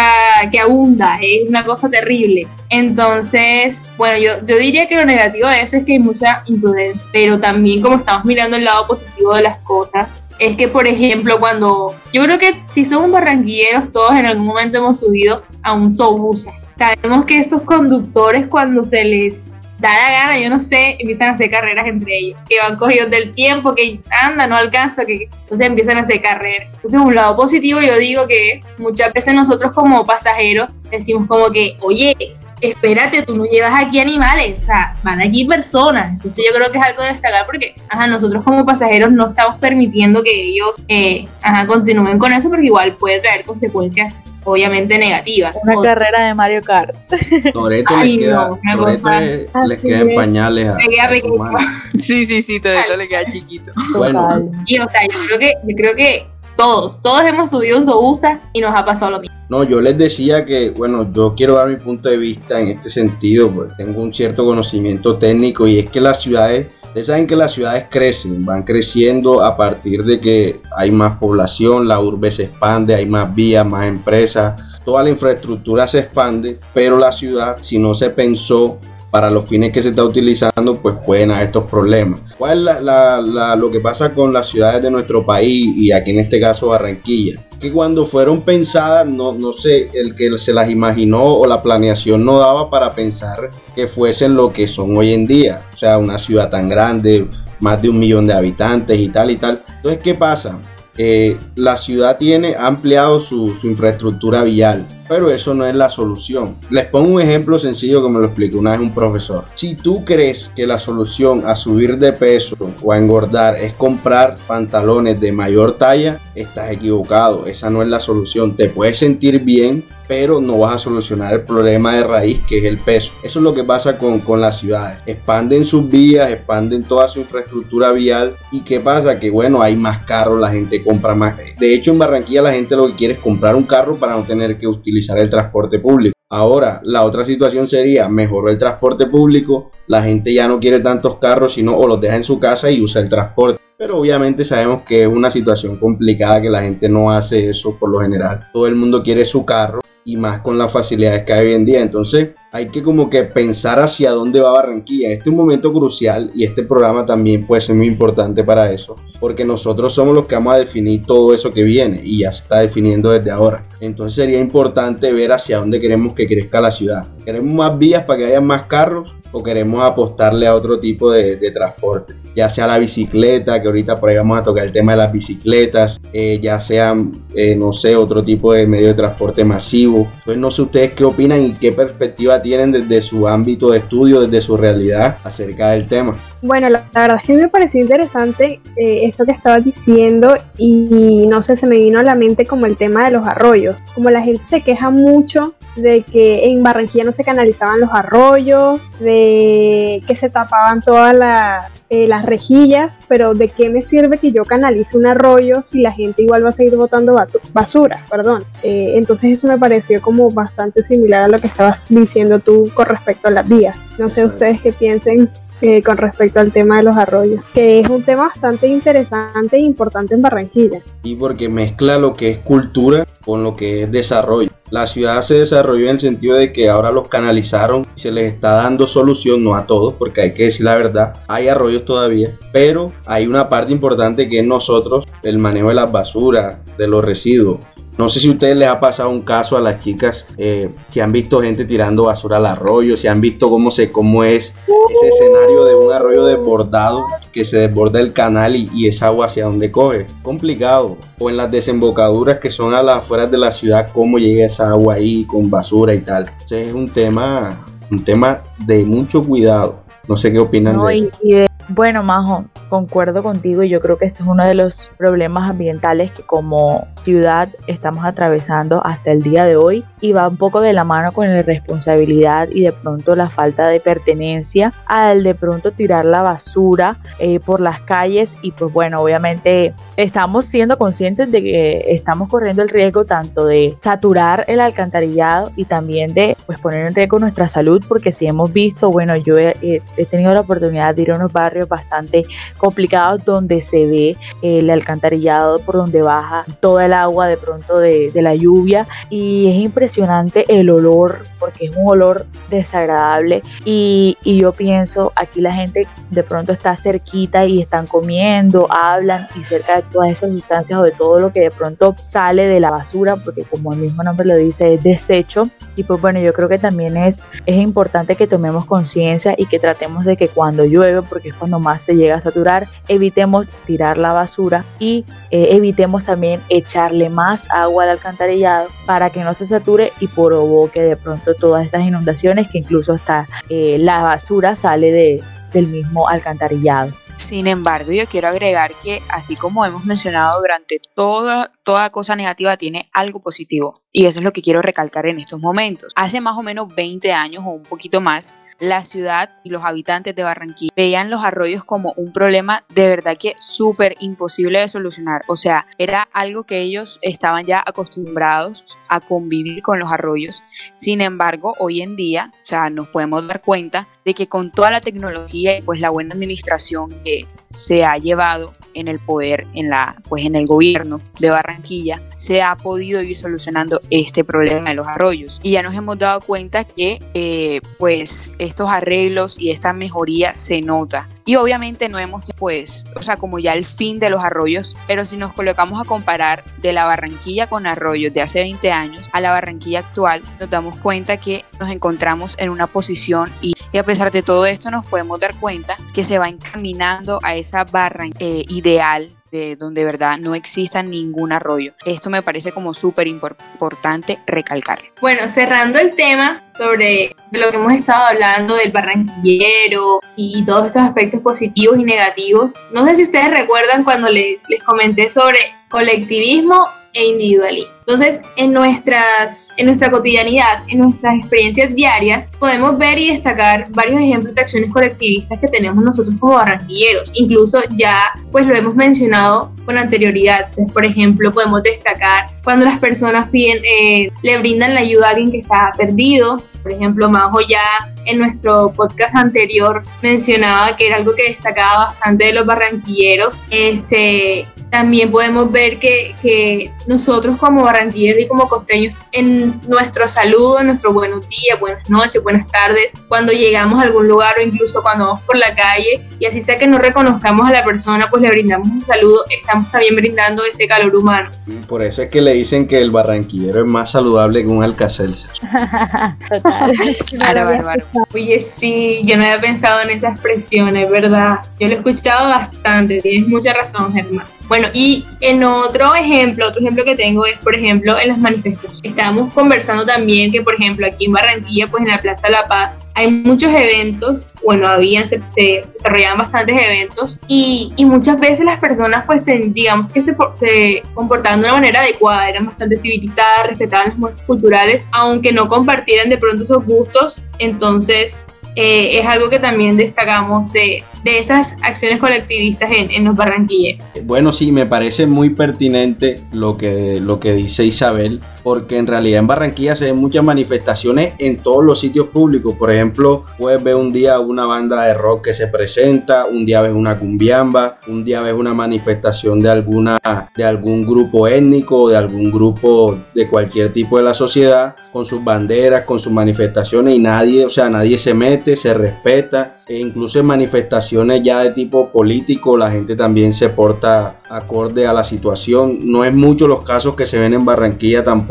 [0.51, 2.49] que abunda, es una cosa terrible.
[2.69, 7.01] Entonces, bueno, yo, yo diría que lo negativo de eso es que hay mucha imprudencia,
[7.13, 11.39] pero también como estamos mirando el lado positivo de las cosas, es que, por ejemplo,
[11.39, 15.91] cuando yo creo que si somos barranquilleros, todos en algún momento hemos subido a un
[15.91, 16.53] Sobusa.
[16.73, 21.33] Sabemos que esos conductores cuando se les da la gana, yo no sé, empiezan a
[21.33, 25.67] hacer carreras entre ellos, que van cogidos del tiempo, que anda, no alcanza, que entonces
[25.67, 26.69] empiezan a hacer carreras.
[26.75, 31.77] Entonces, un lado positivo, yo digo que muchas veces nosotros como pasajeros decimos como que,
[31.81, 32.17] oye,
[32.61, 36.11] espérate, tú no llevas aquí animales, o sea, van aquí personas.
[36.11, 39.57] Entonces yo creo que es algo de destacar porque, ajá, nosotros como pasajeros no estamos
[39.57, 45.55] permitiendo que ellos, eh, ajá, continúen con eso porque igual puede traer consecuencias obviamente negativas.
[45.65, 46.95] Una O- carrera de Mario Kart.
[47.53, 50.17] Toreto Ay, les queda, no, una Toretto cosa- les, les queda en es.
[50.17, 51.51] pañales a, Le queda pequeño.
[51.91, 53.73] Sí, sí, sí, todo esto le queda chiquito.
[53.97, 54.29] Bueno.
[54.67, 56.27] Y o sea, yo creo que, yo creo que
[56.61, 59.35] todos, todos hemos subido un Sobusa y nos ha pasado lo mismo.
[59.49, 62.91] No, yo les decía que, bueno, yo quiero dar mi punto de vista en este
[62.91, 67.35] sentido, porque tengo un cierto conocimiento técnico y es que las ciudades, ustedes saben que
[67.35, 72.45] las ciudades crecen, van creciendo a partir de que hay más población, la urbe se
[72.45, 77.79] expande, hay más vías, más empresas, toda la infraestructura se expande, pero la ciudad, si
[77.79, 78.79] no se pensó
[79.11, 82.21] para los fines que se está utilizando, pues pueden haber estos problemas.
[82.39, 86.41] ¿Cuál es lo que pasa con las ciudades de nuestro país y aquí en este
[86.41, 87.45] caso Barranquilla?
[87.59, 92.25] Que cuando fueron pensadas, no, no sé, el que se las imaginó o la planeación
[92.25, 95.67] no daba para pensar que fuesen lo que son hoy en día.
[95.73, 99.37] O sea, una ciudad tan grande, más de un millón de habitantes y tal y
[99.37, 99.63] tal.
[99.77, 100.59] Entonces, ¿qué pasa?
[100.97, 106.57] Eh, la ciudad tiene ha ampliado su infraestructura vial, pero eso no es la solución.
[106.71, 109.45] Les pongo un ejemplo sencillo que me lo explicó una vez un profesor.
[109.57, 114.39] Si tú crees que la solución a subir de peso o a engordar es comprar
[114.47, 117.47] pantalones de mayor talla, estás equivocado.
[117.47, 118.55] Esa no es la solución.
[118.55, 122.65] Te puedes sentir bien, pero no vas a solucionar el problema de raíz que es
[122.65, 123.13] el peso.
[123.25, 124.99] Eso es lo que pasa con, con las ciudades.
[125.07, 128.37] Expanden sus vías, expanden toda su infraestructura vial.
[128.53, 129.19] ¿Y qué pasa?
[129.19, 131.37] Que bueno, hay más carros, la gente compra más.
[131.59, 134.23] De hecho, en Barranquilla la gente lo que quiere es comprar un carro para no
[134.23, 136.15] tener que utilizar el transporte público.
[136.29, 141.17] Ahora, la otra situación sería, mejoró el transporte público, la gente ya no quiere tantos
[141.19, 143.59] carros, sino o los deja en su casa y usa el transporte.
[143.77, 147.91] Pero obviamente sabemos que es una situación complicada que la gente no hace eso por
[147.91, 148.49] lo general.
[148.53, 151.65] Todo el mundo quiere su carro y más con las facilidades que hay hoy en
[151.65, 151.81] día.
[151.81, 155.09] Entonces hay que como que pensar hacia dónde va Barranquilla.
[155.09, 158.97] Este es un momento crucial y este programa también puede ser muy importante para eso.
[159.21, 162.43] Porque nosotros somos los que vamos a definir todo eso que viene y ya se
[162.43, 163.65] está definiendo desde ahora.
[163.81, 167.09] Entonces sería importante ver hacia dónde queremos que crezca la ciudad.
[167.25, 171.37] ¿Queremos más vías para que haya más carros o queremos apostarle a otro tipo de,
[171.51, 172.15] transporte?
[172.35, 175.13] Ya sea la bicicleta, que ahorita por ahí vamos a tocar el tema de las
[175.13, 180.09] bicicletas, eh, ya sean, eh, no sé, otro tipo de medio de transporte masivo.
[180.19, 184.21] Entonces no sé ustedes qué opinan y qué perspectiva tienen desde su ámbito de estudio,
[184.21, 186.17] desde su realidad acerca del tema.
[186.43, 191.43] Bueno, la, verdad es que me pareció interesante eh, esto que estabas diciendo y no
[191.43, 193.77] sé, se me vino a la mente como el tema de los arroyos.
[193.95, 198.81] Como la gente se queja mucho de que en Barranquilla no se canalizaban los arroyos,
[198.99, 204.31] de que se tapaban todas la- eh, las rejillas, pero ¿de qué me sirve que
[204.31, 207.19] yo canalice un arroyo si la gente igual va a seguir botando
[207.53, 208.03] basura?
[208.09, 208.45] Perdón.
[208.63, 212.87] Eh, entonces eso me pareció como bastante similar a lo que estabas diciendo tú con
[212.87, 213.77] respecto a las vías.
[213.99, 215.29] No sé ustedes qué piensen
[215.63, 219.61] eh, con respecto al tema de los arroyos, que es un tema bastante interesante e
[219.61, 220.81] importante en Barranquilla.
[221.03, 224.49] y porque mezcla lo que es cultura con lo que es desarrollo.
[224.71, 228.33] La ciudad se desarrolló en el sentido de que ahora los canalizaron y se les
[228.33, 232.39] está dando solución, no a todos, porque hay que decir la verdad, hay arroyos todavía,
[232.53, 237.05] pero hay una parte importante que es nosotros, el manejo de las basuras, de los
[237.05, 237.59] residuos.
[238.01, 241.03] No sé si a ustedes les ha pasado un caso a las chicas eh, que
[241.03, 244.55] han visto gente tirando basura al arroyo, si han visto cómo, se, cómo es
[244.89, 249.27] ese escenario de un arroyo desbordado que se desborda el canal y, y esa agua
[249.27, 250.07] hacia donde coge.
[250.23, 250.97] Complicado.
[251.19, 254.60] O en las desembocaduras que son a las afueras de la ciudad, cómo llega esa
[254.61, 256.27] agua ahí con basura y tal.
[256.33, 257.57] Entonces es un tema,
[257.91, 259.81] un tema de mucho cuidado.
[260.09, 261.09] No sé qué opinan No, de eso.
[261.23, 264.91] y de- bueno, Majo, concuerdo contigo y yo creo que este es uno de los
[264.97, 270.39] problemas ambientales que como ciudad estamos atravesando hasta el día de hoy y va un
[270.39, 275.23] poco de la mano con la responsabilidad y de pronto la falta de pertenencia al
[275.23, 280.79] de pronto tirar la basura eh, por las calles y pues bueno, obviamente estamos siendo
[280.79, 286.37] conscientes de que estamos corriendo el riesgo tanto de saturar el alcantarillado y también de
[286.47, 290.33] pues poner en riesgo nuestra salud porque si hemos visto, bueno, yo he- he tenido
[290.33, 292.23] la oportunidad de ir a unos barrios bastante
[292.61, 298.11] complicados donde se ve el alcantarillado por donde baja toda el agua de pronto de,
[298.13, 298.87] de la lluvia.
[299.09, 303.43] Y es impresionante el olor porque es un olor desagradable.
[303.65, 309.27] Y, y yo pienso aquí la gente de pronto está cerquita y están comiendo, hablan
[309.35, 312.61] y cerca de todas esas sustancias o de todo lo que de pronto sale de
[312.61, 315.49] la basura porque como el mismo nombre lo dice es desecho.
[315.77, 319.59] Y pues bueno yo creo que también es, es importante que tomemos conciencia y que
[319.59, 322.50] tratemos de que cuando llueve porque es cuando más se llega a saturar
[322.89, 329.23] evitemos tirar la basura y eh, evitemos también echarle más agua al alcantarillado para que
[329.23, 334.03] no se sature y provoque de pronto todas esas inundaciones que incluso hasta eh, la
[334.03, 336.93] basura sale de, del mismo alcantarillado.
[337.17, 342.57] Sin embargo, yo quiero agregar que así como hemos mencionado durante toda, toda cosa negativa
[342.57, 345.93] tiene algo positivo y eso es lo que quiero recalcar en estos momentos.
[345.97, 350.15] Hace más o menos 20 años o un poquito más, la ciudad y los habitantes
[350.15, 355.23] de Barranquilla veían los arroyos como un problema de verdad que súper imposible de solucionar.
[355.27, 360.43] O sea, era algo que ellos estaban ya acostumbrados a convivir con los arroyos.
[360.77, 364.71] Sin embargo, hoy en día, o sea, nos podemos dar cuenta de que con toda
[364.71, 369.71] la tecnología y pues la buena administración que se ha llevado en el poder, en
[369.71, 374.77] la, pues en el gobierno de Barranquilla, se ha podido ir solucionando este problema de
[374.77, 375.41] los arroyos.
[375.43, 380.61] Y ya nos hemos dado cuenta que eh, pues estos arreglos y esta mejoría se
[380.61, 381.09] nota.
[381.25, 385.05] Y obviamente no hemos, pues, o sea, como ya el fin de los arroyos, pero
[385.05, 389.21] si nos colocamos a comparar de la Barranquilla con arroyos de hace 20 años a
[389.21, 394.11] la Barranquilla actual, nos damos cuenta que nos encontramos en una posición y, a pesar
[394.11, 398.45] de todo esto nos podemos dar cuenta que se va encaminando a esa barra eh,
[398.49, 401.73] ideal de donde de verdad no exista ningún arroyo.
[401.85, 404.83] Esto me parece como súper impor- importante recalcar.
[405.01, 410.83] Bueno, cerrando el tema sobre lo que hemos estado hablando del barranquillero y todos estos
[410.83, 415.39] aspectos positivos y negativos, no sé si ustedes recuerdan cuando les, les comenté sobre
[415.69, 417.73] colectivismo e individualismo.
[417.81, 424.01] Entonces, en, nuestras, en nuestra cotidianidad, en nuestras experiencias diarias, podemos ver y destacar varios
[424.01, 427.11] ejemplos de acciones colectivistas que tenemos nosotros como barranquilleros.
[427.15, 430.47] Incluso ya, pues lo hemos mencionado con anterioridad.
[430.51, 435.11] Entonces, por ejemplo, podemos destacar cuando las personas piden, eh, le brindan la ayuda a
[435.11, 436.43] alguien que está perdido.
[436.63, 442.27] Por ejemplo, Majo ya en nuestro podcast anterior mencionaba que era algo que destacaba bastante
[442.27, 443.43] de los barranquilleros.
[443.51, 450.61] Este, también podemos ver que, que nosotros como barranquilleros y como costeños, en nuestro saludo,
[450.61, 454.81] en nuestro buenos días, buenas noches, buenas tardes, cuando llegamos a algún lugar o incluso
[454.83, 458.23] cuando vamos por la calle, y así sea que no reconozcamos a la persona, pues
[458.23, 461.31] le brindamos un saludo, estamos también brindando ese calor humano.
[461.69, 465.31] Por eso es que le dicen que el barranquillero es más saludable que un alcacelser.
[466.29, 466.75] Total.
[467.11, 467.85] Claro, bárbaro.
[468.15, 471.41] Oye, sí, yo no había pensado en esa expresión, es verdad.
[471.59, 474.27] Yo lo he escuchado bastante, tienes mucha razón, Germán.
[474.51, 478.81] Bueno, y en otro ejemplo, otro ejemplo que tengo es, por ejemplo, en las manifestaciones.
[478.83, 482.81] Estábamos conversando también que, por ejemplo, aquí en Barranquilla, pues en la Plaza La Paz,
[482.95, 488.59] hay muchos eventos, bueno, habían, se, se desarrollaban bastantes eventos y, y muchas veces las
[488.59, 493.89] personas, pues, digamos que se, se comportaban de una manera adecuada, eran bastante civilizadas, respetaban
[493.89, 498.27] las muestras culturales, aunque no compartieran de pronto esos gustos, entonces
[498.57, 503.89] eh, es algo que también destacamos de, de esas acciones colectivistas en, en los barranquilleros.
[504.05, 509.21] Bueno, sí, me parece muy pertinente lo que, lo que dice Isabel, porque en realidad
[509.21, 512.55] en Barranquilla se ven muchas manifestaciones en todos los sitios públicos.
[512.59, 516.63] Por ejemplo, puedes ver un día una banda de rock que se presenta, un día
[516.63, 519.99] ves una cumbiamba, un día ves una manifestación de alguna
[520.37, 525.23] de algún grupo étnico de algún grupo de cualquier tipo de la sociedad con sus
[525.23, 530.19] banderas, con sus manifestaciones y nadie, o sea, nadie se mete, se respeta e incluso
[530.19, 535.81] en manifestaciones ya de tipo político, la gente también se porta acorde a la situación.
[535.85, 538.30] No es mucho los casos que se ven en Barranquilla tampoco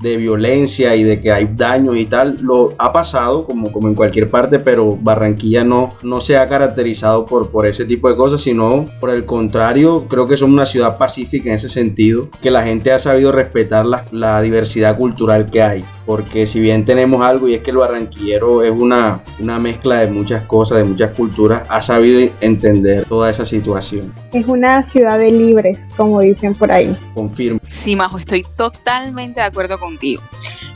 [0.00, 2.36] de violencia y de que hay daños y tal.
[2.40, 7.26] Lo ha pasado como, como en cualquier parte, pero Barranquilla no, no se ha caracterizado
[7.26, 10.98] por, por ese tipo de cosas, sino por el contrario, creo que somos una ciudad
[10.98, 15.62] pacífica en ese sentido, que la gente ha sabido respetar la, la diversidad cultural que
[15.62, 20.00] hay porque si bien tenemos algo y es que el barranquillero es una, una mezcla
[20.00, 24.12] de muchas cosas, de muchas culturas, ha sabido entender toda esa situación.
[24.32, 26.96] Es una ciudad de libres, como dicen por ahí.
[27.14, 27.60] Confirmo.
[27.66, 30.22] Sí, Majo, estoy totalmente de acuerdo contigo.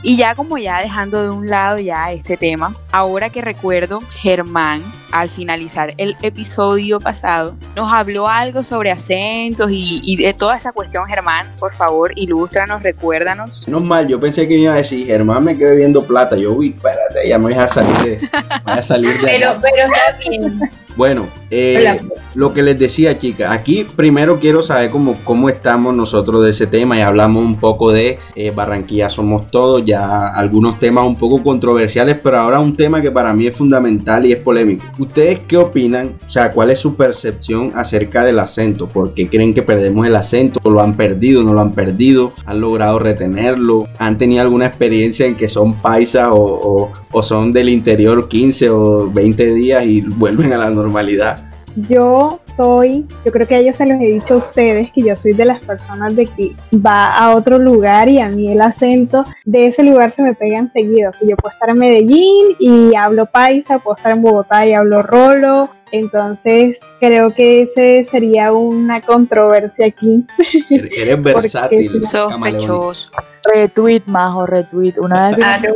[0.03, 4.83] Y ya como ya dejando de un lado ya este tema, ahora que recuerdo, Germán,
[5.15, 10.73] al finalizar el episodio pasado, nos habló algo sobre acentos y, y de toda esa
[10.73, 13.65] cuestión, Germán, por favor, ilústranos, recuérdanos.
[13.67, 16.35] No mal, yo pensé que me iba a decir, Germán me quedé viendo plata.
[16.35, 18.29] Yo, uy, espérate, ya me voy a salir de,
[18.65, 19.61] voy a salir de Pero, acá.
[19.61, 20.59] pero está bien.
[20.97, 21.99] Bueno, eh,
[22.35, 26.67] lo que les decía, chicas, aquí primero quiero saber cómo, cómo estamos nosotros de ese
[26.67, 31.43] tema y hablamos un poco de eh, Barranquilla Somos Todos, ya algunos temas un poco
[31.43, 34.85] controversiales, pero ahora un tema que para mí es fundamental y es polémico.
[35.07, 36.15] ¿Ustedes qué opinan?
[36.25, 38.87] O sea, ¿cuál es su percepción acerca del acento?
[38.87, 40.59] ¿Por qué creen que perdemos el acento?
[40.69, 41.43] ¿Lo han perdido?
[41.43, 42.33] ¿No lo han perdido?
[42.45, 43.87] ¿Han logrado retenerlo?
[43.99, 49.09] ¿Han tenido alguna experiencia en que son paisas o, o- son del interior 15 o
[49.11, 51.49] 20 días y vuelven a la normalidad?
[51.89, 55.15] Yo soy, yo creo que a ellos se los he dicho a ustedes que yo
[55.15, 59.23] soy de las personas de que va a otro lugar y a mí el acento
[59.43, 61.11] de ese lugar se me pega enseguida.
[61.13, 65.03] Sea, yo puedo estar en Medellín y hablo paisa, puedo estar en Bogotá y hablo
[65.03, 65.69] rolo.
[65.91, 70.25] Entonces creo que ese sería una controversia aquí.
[70.69, 72.03] Eres versátil.
[72.03, 73.11] Sospechoso.
[73.53, 74.93] Retweet, majo, retweet.
[74.97, 75.73] Una vez, vino, Claro.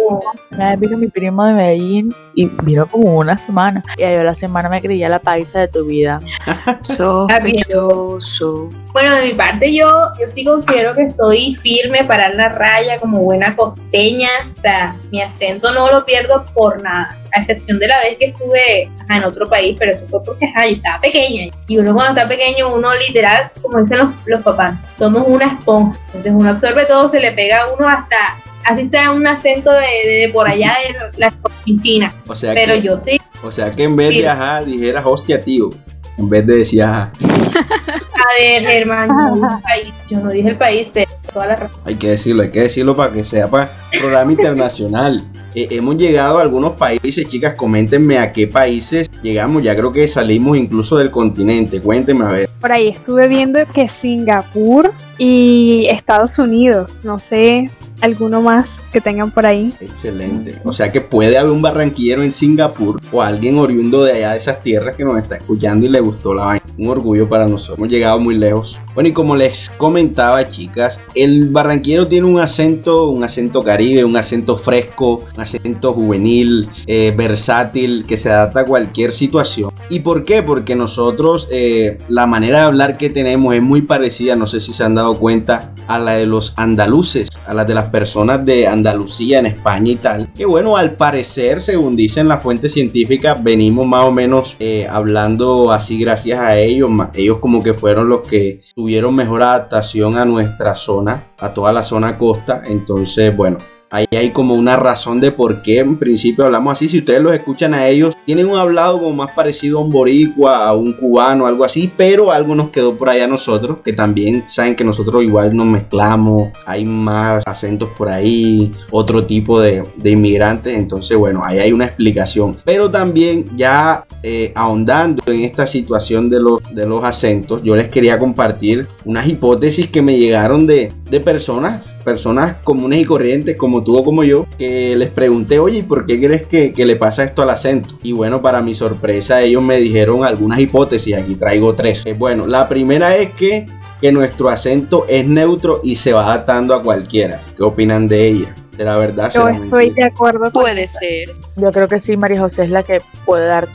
[0.52, 3.84] una vez vino mi primo de Medellín y vino como una semana.
[3.98, 6.20] Y yo la semana me creía la paisa de tu vida.
[6.84, 8.70] Sospechoso.
[8.92, 9.88] Bueno, de mi parte yo,
[10.20, 14.30] yo sí considero que estoy firme para la raya como buena costeña.
[14.56, 17.16] O sea, mi acento no lo pierdo por nada.
[17.36, 20.48] A excepción de la vez que estuve ajá, en otro país, pero eso fue porque
[20.48, 21.52] ajá, yo estaba pequeña.
[21.68, 26.00] Y uno cuando está pequeño, uno literal, como dicen los, los papás, somos una esponja.
[26.08, 28.18] Entonces uno absorbe todo, se le pega a uno hasta,
[28.66, 31.34] así sea un acento de, de- de por allá de la
[31.80, 32.14] China.
[32.28, 33.20] O sea, Pero que, yo sí.
[33.44, 34.22] o sea que en vez Sí.
[34.22, 35.70] de ajá, dijeras hostia, tío.
[36.18, 37.12] En vez de decir ajá.
[38.20, 41.48] A ver, Germán, yo no dije el país, yo no dije el país, pero toda
[41.48, 41.82] la razón.
[41.86, 45.24] Hay que decirlo, hay que decirlo para que sea para programa internacional.
[45.56, 49.64] Eh, hemos llegado a algunos países, chicas, coméntenme a qué países llegamos.
[49.64, 51.82] Ya creo que salimos incluso del continente.
[51.82, 52.50] Cuéntenme a ver.
[52.62, 59.32] Por ahí estuve viendo que Singapur y Estados Unidos, no sé, alguno más que tengan
[59.32, 59.74] por ahí.
[59.80, 60.60] Excelente.
[60.64, 64.38] O sea que puede haber un barranquillero en Singapur o alguien oriundo de allá de
[64.38, 66.66] esas tierras que nos está escuchando y le gustó la vaina.
[66.78, 67.78] Un orgullo para nosotros.
[67.78, 68.80] Hemos llegado muy lejos.
[68.96, 74.16] Bueno, y como les comentaba, chicas, el barranquillero tiene un acento, un acento caribe, un
[74.16, 79.72] acento fresco, un acento juvenil, eh, versátil, que se adapta a cualquier situación.
[79.90, 80.42] ¿Y por qué?
[80.42, 84.72] Porque nosotros, eh, la manera de hablar que tenemos es muy parecida, no sé si
[84.72, 88.68] se han dado cuenta, a la de los andaluces, a la de las personas de
[88.68, 90.34] Andalucía en España y tal.
[90.34, 95.72] Que bueno, al parecer, según dicen la fuente científica, venimos más o menos eh, hablando
[95.72, 96.90] así gracias a ellos.
[97.14, 101.84] Ellos como que fueron los que tuvieron mejor adaptación a nuestra zona, a toda la
[101.84, 102.64] zona costa.
[102.66, 103.69] Entonces, bueno.
[103.92, 106.88] Ahí hay como una razón de por qué en principio hablamos así.
[106.88, 110.68] Si ustedes los escuchan a ellos, tienen un hablado como más parecido a un boricua,
[110.68, 114.44] a un cubano, algo así, pero algo nos quedó por allá a nosotros, que también
[114.48, 120.12] saben que nosotros igual nos mezclamos, hay más acentos por ahí, otro tipo de, de
[120.12, 122.58] inmigrantes, entonces bueno, ahí hay una explicación.
[122.64, 127.90] Pero también ya eh, ahondando en esta situación de los, de los acentos, yo les
[127.90, 133.79] quería compartir unas hipótesis que me llegaron de, de personas, personas comunes y corrientes como
[133.84, 136.96] tú o como yo, que les pregunté, oye, ¿y por qué crees que, que le
[136.96, 137.96] pasa esto al acento?
[138.04, 142.04] Y bueno, para mi sorpresa, ellos me dijeron algunas hipótesis, aquí traigo tres.
[142.06, 143.66] Eh, bueno, la primera es que,
[144.02, 147.42] que nuestro acento es neutro y se va adaptando a cualquiera.
[147.56, 148.56] ¿Qué opinan de ella?
[148.78, 149.94] De la verdad, Yo estoy mentira?
[150.08, 151.30] de acuerdo con Puede ser.
[151.58, 153.68] Yo creo que sí, María José es la que puede dar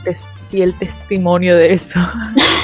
[0.49, 1.99] fiel testimonio de eso.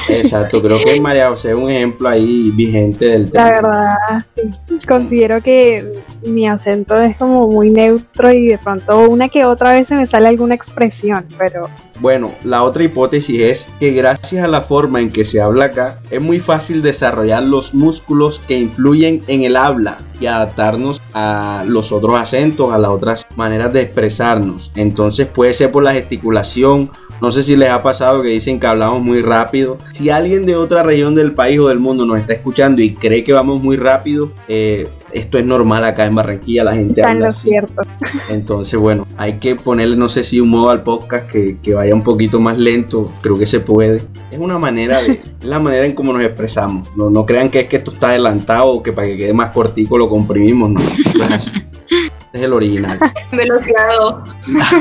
[0.08, 3.50] Exacto, creo que María José es un ejemplo ahí vigente del La tema.
[3.50, 3.96] verdad,
[4.34, 4.78] sí.
[4.86, 9.88] Considero que mi acento es como muy neutro y de pronto una que otra vez
[9.88, 11.68] se me sale alguna expresión, pero
[12.00, 16.00] Bueno, la otra hipótesis es que gracias a la forma en que se habla acá,
[16.10, 21.92] es muy fácil desarrollar los músculos que influyen en el habla y adaptarnos a los
[21.92, 24.72] otros acentos, a las otras maneras de expresarnos.
[24.74, 26.90] Entonces puede ser por la gesticulación
[27.22, 29.78] No sé si les ha pasado que dicen que hablamos muy rápido.
[29.92, 33.22] Si alguien de otra región del país o del mundo nos está escuchando y cree
[33.22, 37.26] que vamos muy rápido, eh, esto es normal acá en Barranquilla, la gente habla lo
[37.28, 37.50] así.
[37.50, 37.80] cierto.
[38.28, 41.94] Entonces, bueno, hay que ponerle, no sé si un modo al podcast que, que vaya
[41.94, 44.02] un poquito más lento, creo que se puede.
[44.32, 46.88] Es una manera de, es la manera en cómo nos expresamos.
[46.96, 49.52] No, no crean que es que esto está adelantado o que para que quede más
[49.52, 50.80] cortico lo comprimimos, no.
[52.32, 52.98] Este es el original.
[53.32, 54.24] Velocidad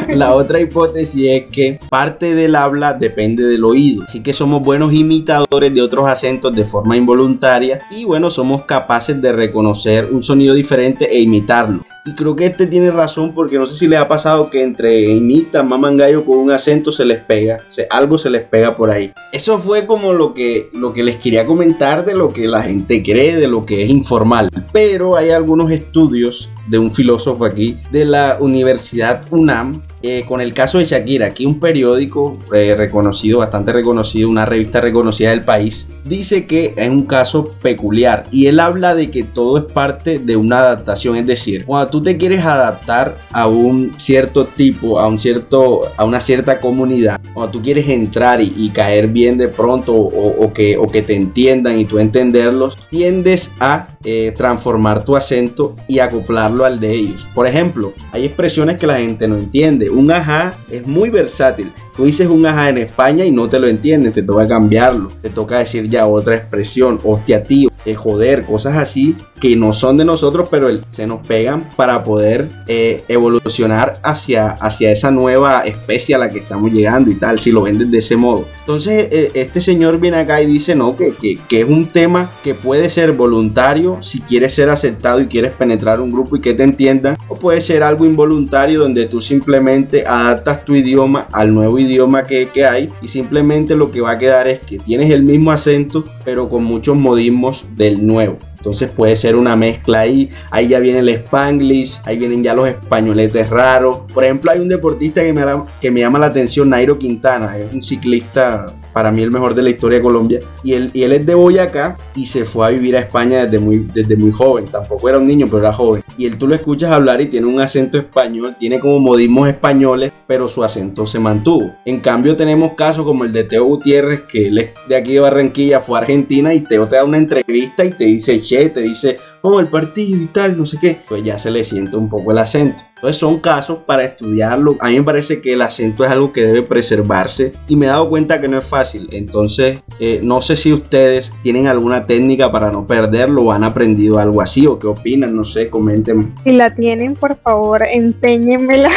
[0.16, 4.94] La otra hipótesis es que parte del habla depende del oído, así que somos buenos
[4.94, 10.54] imitadores de otros acentos de forma involuntaria y bueno, somos capaces de reconocer un sonido
[10.56, 11.84] diferente e imitarlo.
[12.06, 15.02] Y creo que este tiene razón porque no sé si les ha pasado que entre
[15.12, 18.90] imitan, maman gallo con un acento se les pega, se- algo se les pega por
[18.90, 19.12] ahí.
[19.34, 23.04] Eso fue como lo que, lo que les quería comentar de lo que la gente
[23.04, 24.50] cree, de lo que es informal.
[24.74, 30.54] Pero hay algunos estudios de un filósofo aquí de la Universidad UNAM eh, con el
[30.54, 31.28] caso de Shakira.
[31.28, 36.90] Aquí un periódico eh, reconocido, bastante reconocido, una revista reconocida del país, dice que es
[36.90, 41.16] un caso peculiar y él habla de que todo es parte de una adaptación.
[41.16, 46.06] Es decir, cuando tú te quieres adaptar a un cierto tipo, a, un cierto, a
[46.06, 50.78] una cierta comunidad, cuando tú quieres entrar y, caer bien de pronto o, o que,
[50.78, 56.66] o que te entiendan y tú entenderlos, tiendes a eh, transformar tu acento y acoplarlo
[56.66, 57.28] al de ellos.
[57.36, 59.91] Por ejemplo, hay expresiones que la gente no entiende.
[59.92, 61.72] Un ajá es muy versátil.
[61.96, 65.10] Tú dices un ajá en España y no te lo entienden, te toca cambiarlo.
[65.22, 69.98] Te toca decir ya otra expresión, hostia tío, eh, joder, cosas así que no son
[69.98, 76.14] de nosotros, pero se nos pegan para poder eh, evolucionar hacia, hacia esa nueva especie
[76.14, 78.46] a la que estamos llegando y tal, si lo ven de ese modo.
[78.60, 82.30] Entonces, eh, este señor viene acá y dice, no, que, que, que es un tema
[82.44, 86.54] que puede ser voluntario si quieres ser aceptado y quieres penetrar un grupo y que
[86.54, 91.80] te entiendan, o puede ser algo involuntario donde tú simplemente adaptas tu idioma al nuevo
[91.80, 95.24] idioma que, que hay y simplemente lo que va a quedar es que tienes el
[95.24, 98.38] mismo acento, pero con muchos modismos del nuevo.
[98.58, 100.30] Entonces puede ser una mezcla ahí.
[100.52, 104.02] Ahí ya viene el spanglish, ahí vienen ya los españoletes raros.
[104.14, 105.44] Por ejemplo, hay un deportista que me,
[105.80, 107.58] que me llama la atención, Nairo Quintana.
[107.58, 110.40] Es un ciclista, para mí el mejor de la historia de Colombia.
[110.64, 113.60] Y él, y él es de Boyacá y se fue a vivir a España desde
[113.60, 114.66] muy, desde muy joven.
[114.66, 116.04] Tampoco era un niño, pero era joven.
[116.18, 120.12] Y él tú lo escuchas hablar y tiene un acento español, tiene como modismos españoles,
[120.28, 121.72] pero su acento se mantuvo.
[121.86, 125.20] En cambio tenemos casos como el de Teo Gutiérrez, que él es de aquí de
[125.20, 128.82] Barranquilla, fue a Argentina y Teo te da una entrevista y te dice che, te
[128.82, 131.00] dice, oh, el partido y tal, no sé qué.
[131.08, 132.84] Pues ya se le siente un poco el acento.
[132.96, 134.78] Entonces son casos para estudiarlo.
[134.80, 137.90] A mí me parece que el acento es algo que debe preservarse y me he
[137.90, 139.10] dado cuenta que no es fácil.
[139.12, 144.20] Entonces eh, no sé si ustedes tienen alguna técnica para no perderlo o han aprendido
[144.20, 146.32] algo así o qué opinan, no sé, coméntenme.
[146.44, 148.92] Si la tienen, por favor, enséñenmela.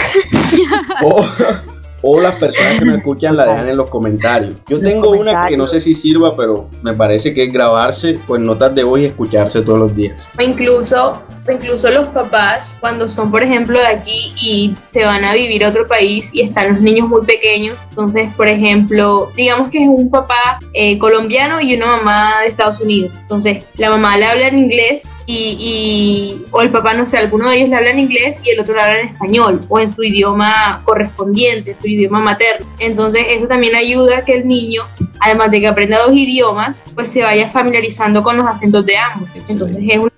[1.03, 1.27] O,
[2.07, 4.57] o las personas que me escuchan la dejan en los comentarios.
[4.69, 5.59] Yo Los tengo una que comentarios.
[5.59, 9.07] no sé si sirva, pero me parece que es grabarse pues notas de voz y
[9.07, 10.23] escucharse todos los días.
[10.39, 15.33] O incluso, incluso los papás, cuando son, por ejemplo, de aquí y se van a
[15.33, 17.79] vivir a otro país y están los niños muy pequeños.
[17.89, 22.81] Entonces, por ejemplo, digamos que es un papá eh, colombiano y una mamá de Estados
[22.81, 23.17] Unidos.
[23.23, 27.49] Entonces, la mamá le habla en inglés y, y- o el papá, no sé, alguno
[27.49, 29.91] de ellos le habla en inglés y el otro le habla en español o en
[29.91, 32.67] su idioma correspondiente, su idioma materno.
[32.79, 34.83] Entonces, eso también ayuda a que el niño,
[35.21, 39.29] además de que aprenda dos idiomas, pues se vaya familiarizando con los acentos de ambos.
[39.49, 40.11] Entonces, es una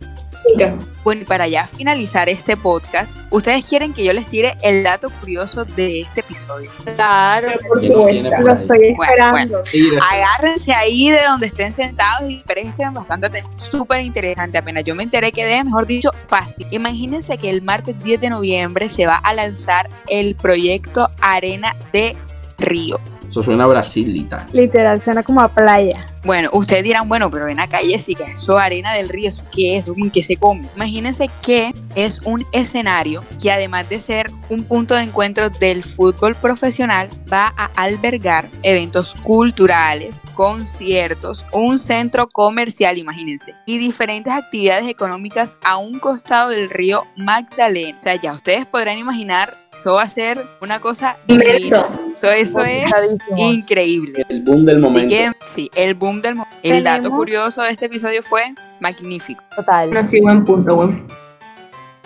[1.04, 5.10] Bueno, y para ya finalizar este podcast, ¿ustedes quieren que yo les tire el dato
[5.10, 6.70] curioso de este episodio?
[6.94, 7.48] Claro.
[7.68, 8.46] Por ¿Quién lo tiene supuesto.
[8.46, 9.62] Lo estoy esperando.
[10.10, 13.60] Agárrense ahí de donde estén sentados y presten bastante atención.
[13.60, 14.58] Súper interesante.
[14.58, 16.66] Apenas yo me enteré que de, mejor dicho, fácil.
[16.70, 22.16] Imagínense que el martes 10 de noviembre se va a lanzar el proyecto Arena de
[22.58, 22.98] Río.
[23.28, 24.46] Eso suena a Brasil y tal.
[24.52, 26.00] Literal, suena como a playa.
[26.26, 29.86] Bueno, ustedes dirán, bueno, pero ven acá, Jessica, eso arena del río, ¿eso qué es?
[29.86, 30.68] ¿Con qué se come?
[30.74, 36.34] Imagínense que es un escenario que además de ser un punto de encuentro del fútbol
[36.34, 45.58] profesional, va a albergar eventos culturales, conciertos, un centro comercial, imagínense, y diferentes actividades económicas
[45.62, 47.98] a un costado del río Magdalena.
[47.98, 51.86] O sea, ya ustedes podrán imaginar, eso va a ser una cosa Inmenso.
[52.10, 52.90] Eso, eso es
[53.36, 54.24] increíble.
[54.28, 55.14] El boom del Así momento.
[55.14, 56.56] que, sí, el boom del momento.
[56.62, 59.42] El dato curioso de este episodio fue magnífico.
[59.54, 59.90] Total.
[59.90, 61.14] No, sí, buen punto, buen punto.
[61.14, 61.25] que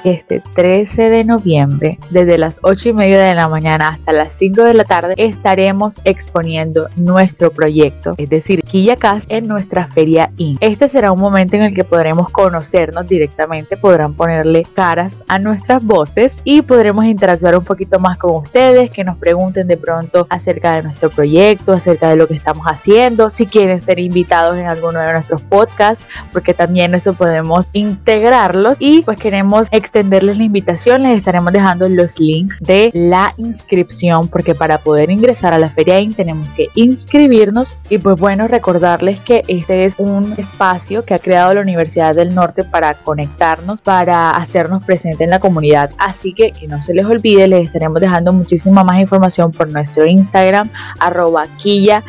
[0.04, 4.62] este 13 de noviembre, desde las 8 y media de la mañana hasta las 5
[4.62, 10.58] de la tarde, estaremos exponiendo nuestro proyecto, es decir, KillaCast en nuestra feria IN.
[10.60, 15.82] Este será un momento en el que podremos conocernos directamente, podrán ponerle caras a nuestras
[15.82, 20.76] voces y podremos interactuar un poquito más con ustedes, que nos pregunten de pronto acerca
[20.76, 25.00] de nuestro proyecto, acerca de lo que estamos haciendo, si quieren ser invitados en alguno
[25.00, 31.16] de nuestros podcasts, porque también eso podemos integrarlos y pues queremos extenderles la invitación, les
[31.16, 36.14] estaremos dejando los links de la inscripción, porque para poder ingresar a la Feria IN
[36.14, 37.76] tenemos que inscribirnos.
[37.88, 42.36] Y pues bueno, recordarles que este es un espacio que ha creado la Universidad del
[42.36, 47.06] Norte para conectarnos, para hacernos presente en la comunidad, así que que no se les
[47.06, 50.70] olvide, les estaremos dejando muchísima más información por nuestro Instagram,
[51.00, 52.04] arroba quilla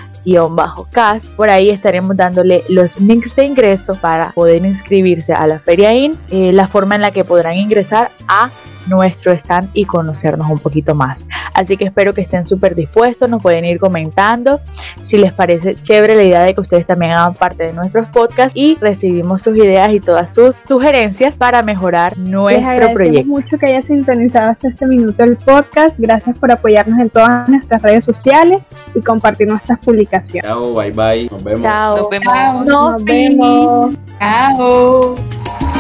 [0.92, 1.32] cast.
[1.34, 6.18] Por ahí estaremos dándole los links de ingreso para poder inscribirse a la Feria IN,
[6.30, 8.50] eh, la forma en la que podrán ingresar a
[8.88, 11.28] nuestro stand y conocernos un poquito más.
[11.54, 14.60] Así que espero que estén súper dispuestos, nos pueden ir comentando
[15.00, 18.54] si les parece chévere la idea de que ustedes también hagan parte de nuestros podcasts
[18.56, 23.28] y recibimos sus ideas y todas sus sugerencias para mejorar nuestro proyecto.
[23.28, 25.96] mucho que hayas sintonizado hasta este minuto el podcast.
[25.98, 28.62] Gracias por apoyarnos en todas nuestras redes sociales
[28.94, 30.50] y compartir nuestras publicaciones.
[30.50, 31.30] Chao, bye bye.
[31.30, 31.62] Nos vemos.
[31.64, 31.98] Chao.
[31.98, 32.66] Nos vemos.
[32.66, 33.96] Nos vemos.
[34.20, 35.71] Chao.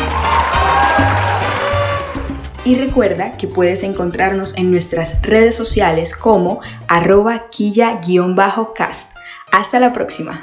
[2.64, 9.16] Y recuerda que puedes encontrarnos en nuestras redes sociales como arroba quilla-cast.
[9.51, 10.41] Hasta la próxima.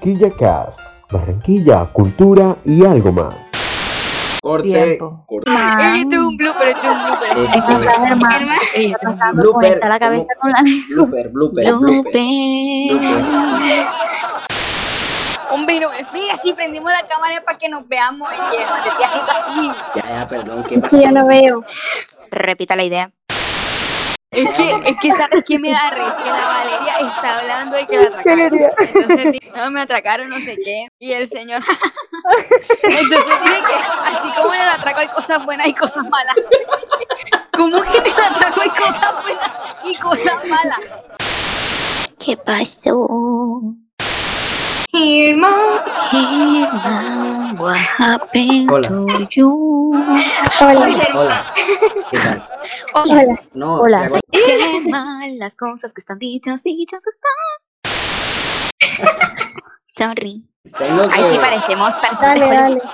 [0.00, 0.78] KillaCast,
[1.10, 3.34] Barranquilla, cultura y algo más.
[4.40, 4.98] Corte.
[5.26, 5.50] Corte.
[5.50, 7.28] Este es un blooper, este es un blooper.
[8.74, 9.80] este es un blooper.
[9.80, 12.14] Blooper, Blooper, blooper, blooper.
[15.48, 15.54] Blooper.
[15.54, 18.28] Hombre, no me fríes si prendimos la cámara para que nos veamos.
[18.32, 19.72] Y que no te estoy haciendo así.
[19.94, 21.00] Ya, ya, perdón, ¿qué pasó?
[21.00, 21.64] Ya lo veo.
[22.30, 23.10] Repita la idea.
[24.30, 26.22] Es que, es que, ¿sabes qué me da risa?
[26.22, 28.60] Que la Valeria está hablando de que la atracaron.
[28.78, 30.88] Entonces, no, me atracaron, no sé qué.
[30.98, 31.62] Y el señor.
[32.82, 33.74] Entonces dije que,
[34.04, 36.36] así como en el atraco hay cosas buenas y cosas malas.
[37.52, 39.52] ¿Cómo que en el atraco hay cosas buenas
[39.84, 40.78] y cosas malas?
[42.18, 43.08] ¿Qué pasó?
[44.92, 45.52] Irma.
[46.12, 48.88] Irma, what happened Hola.
[48.88, 49.92] to you?
[50.60, 51.10] Hola.
[51.14, 51.54] Hola.
[52.10, 52.48] ¿Qué tal?
[52.94, 53.40] Hola.
[53.54, 57.38] No, Hola, o sea, Qué mal las cosas que están dichas, dichas están.
[59.84, 60.44] Sorry.
[61.12, 62.60] Ahí sí parecemos personas Dale, dale.
[62.74, 62.90] mejores.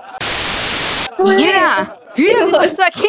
[1.18, 3.08] Mira, mira, ¿qué pasó aquí?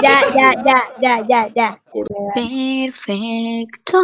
[0.00, 1.80] Ya, ya, ya, ya, ya, ya.
[2.34, 3.98] Perfecto.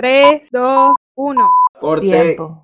[0.00, 1.36] 3, 2, 1.
[1.78, 2.08] Corte.
[2.08, 2.56] Tiempo.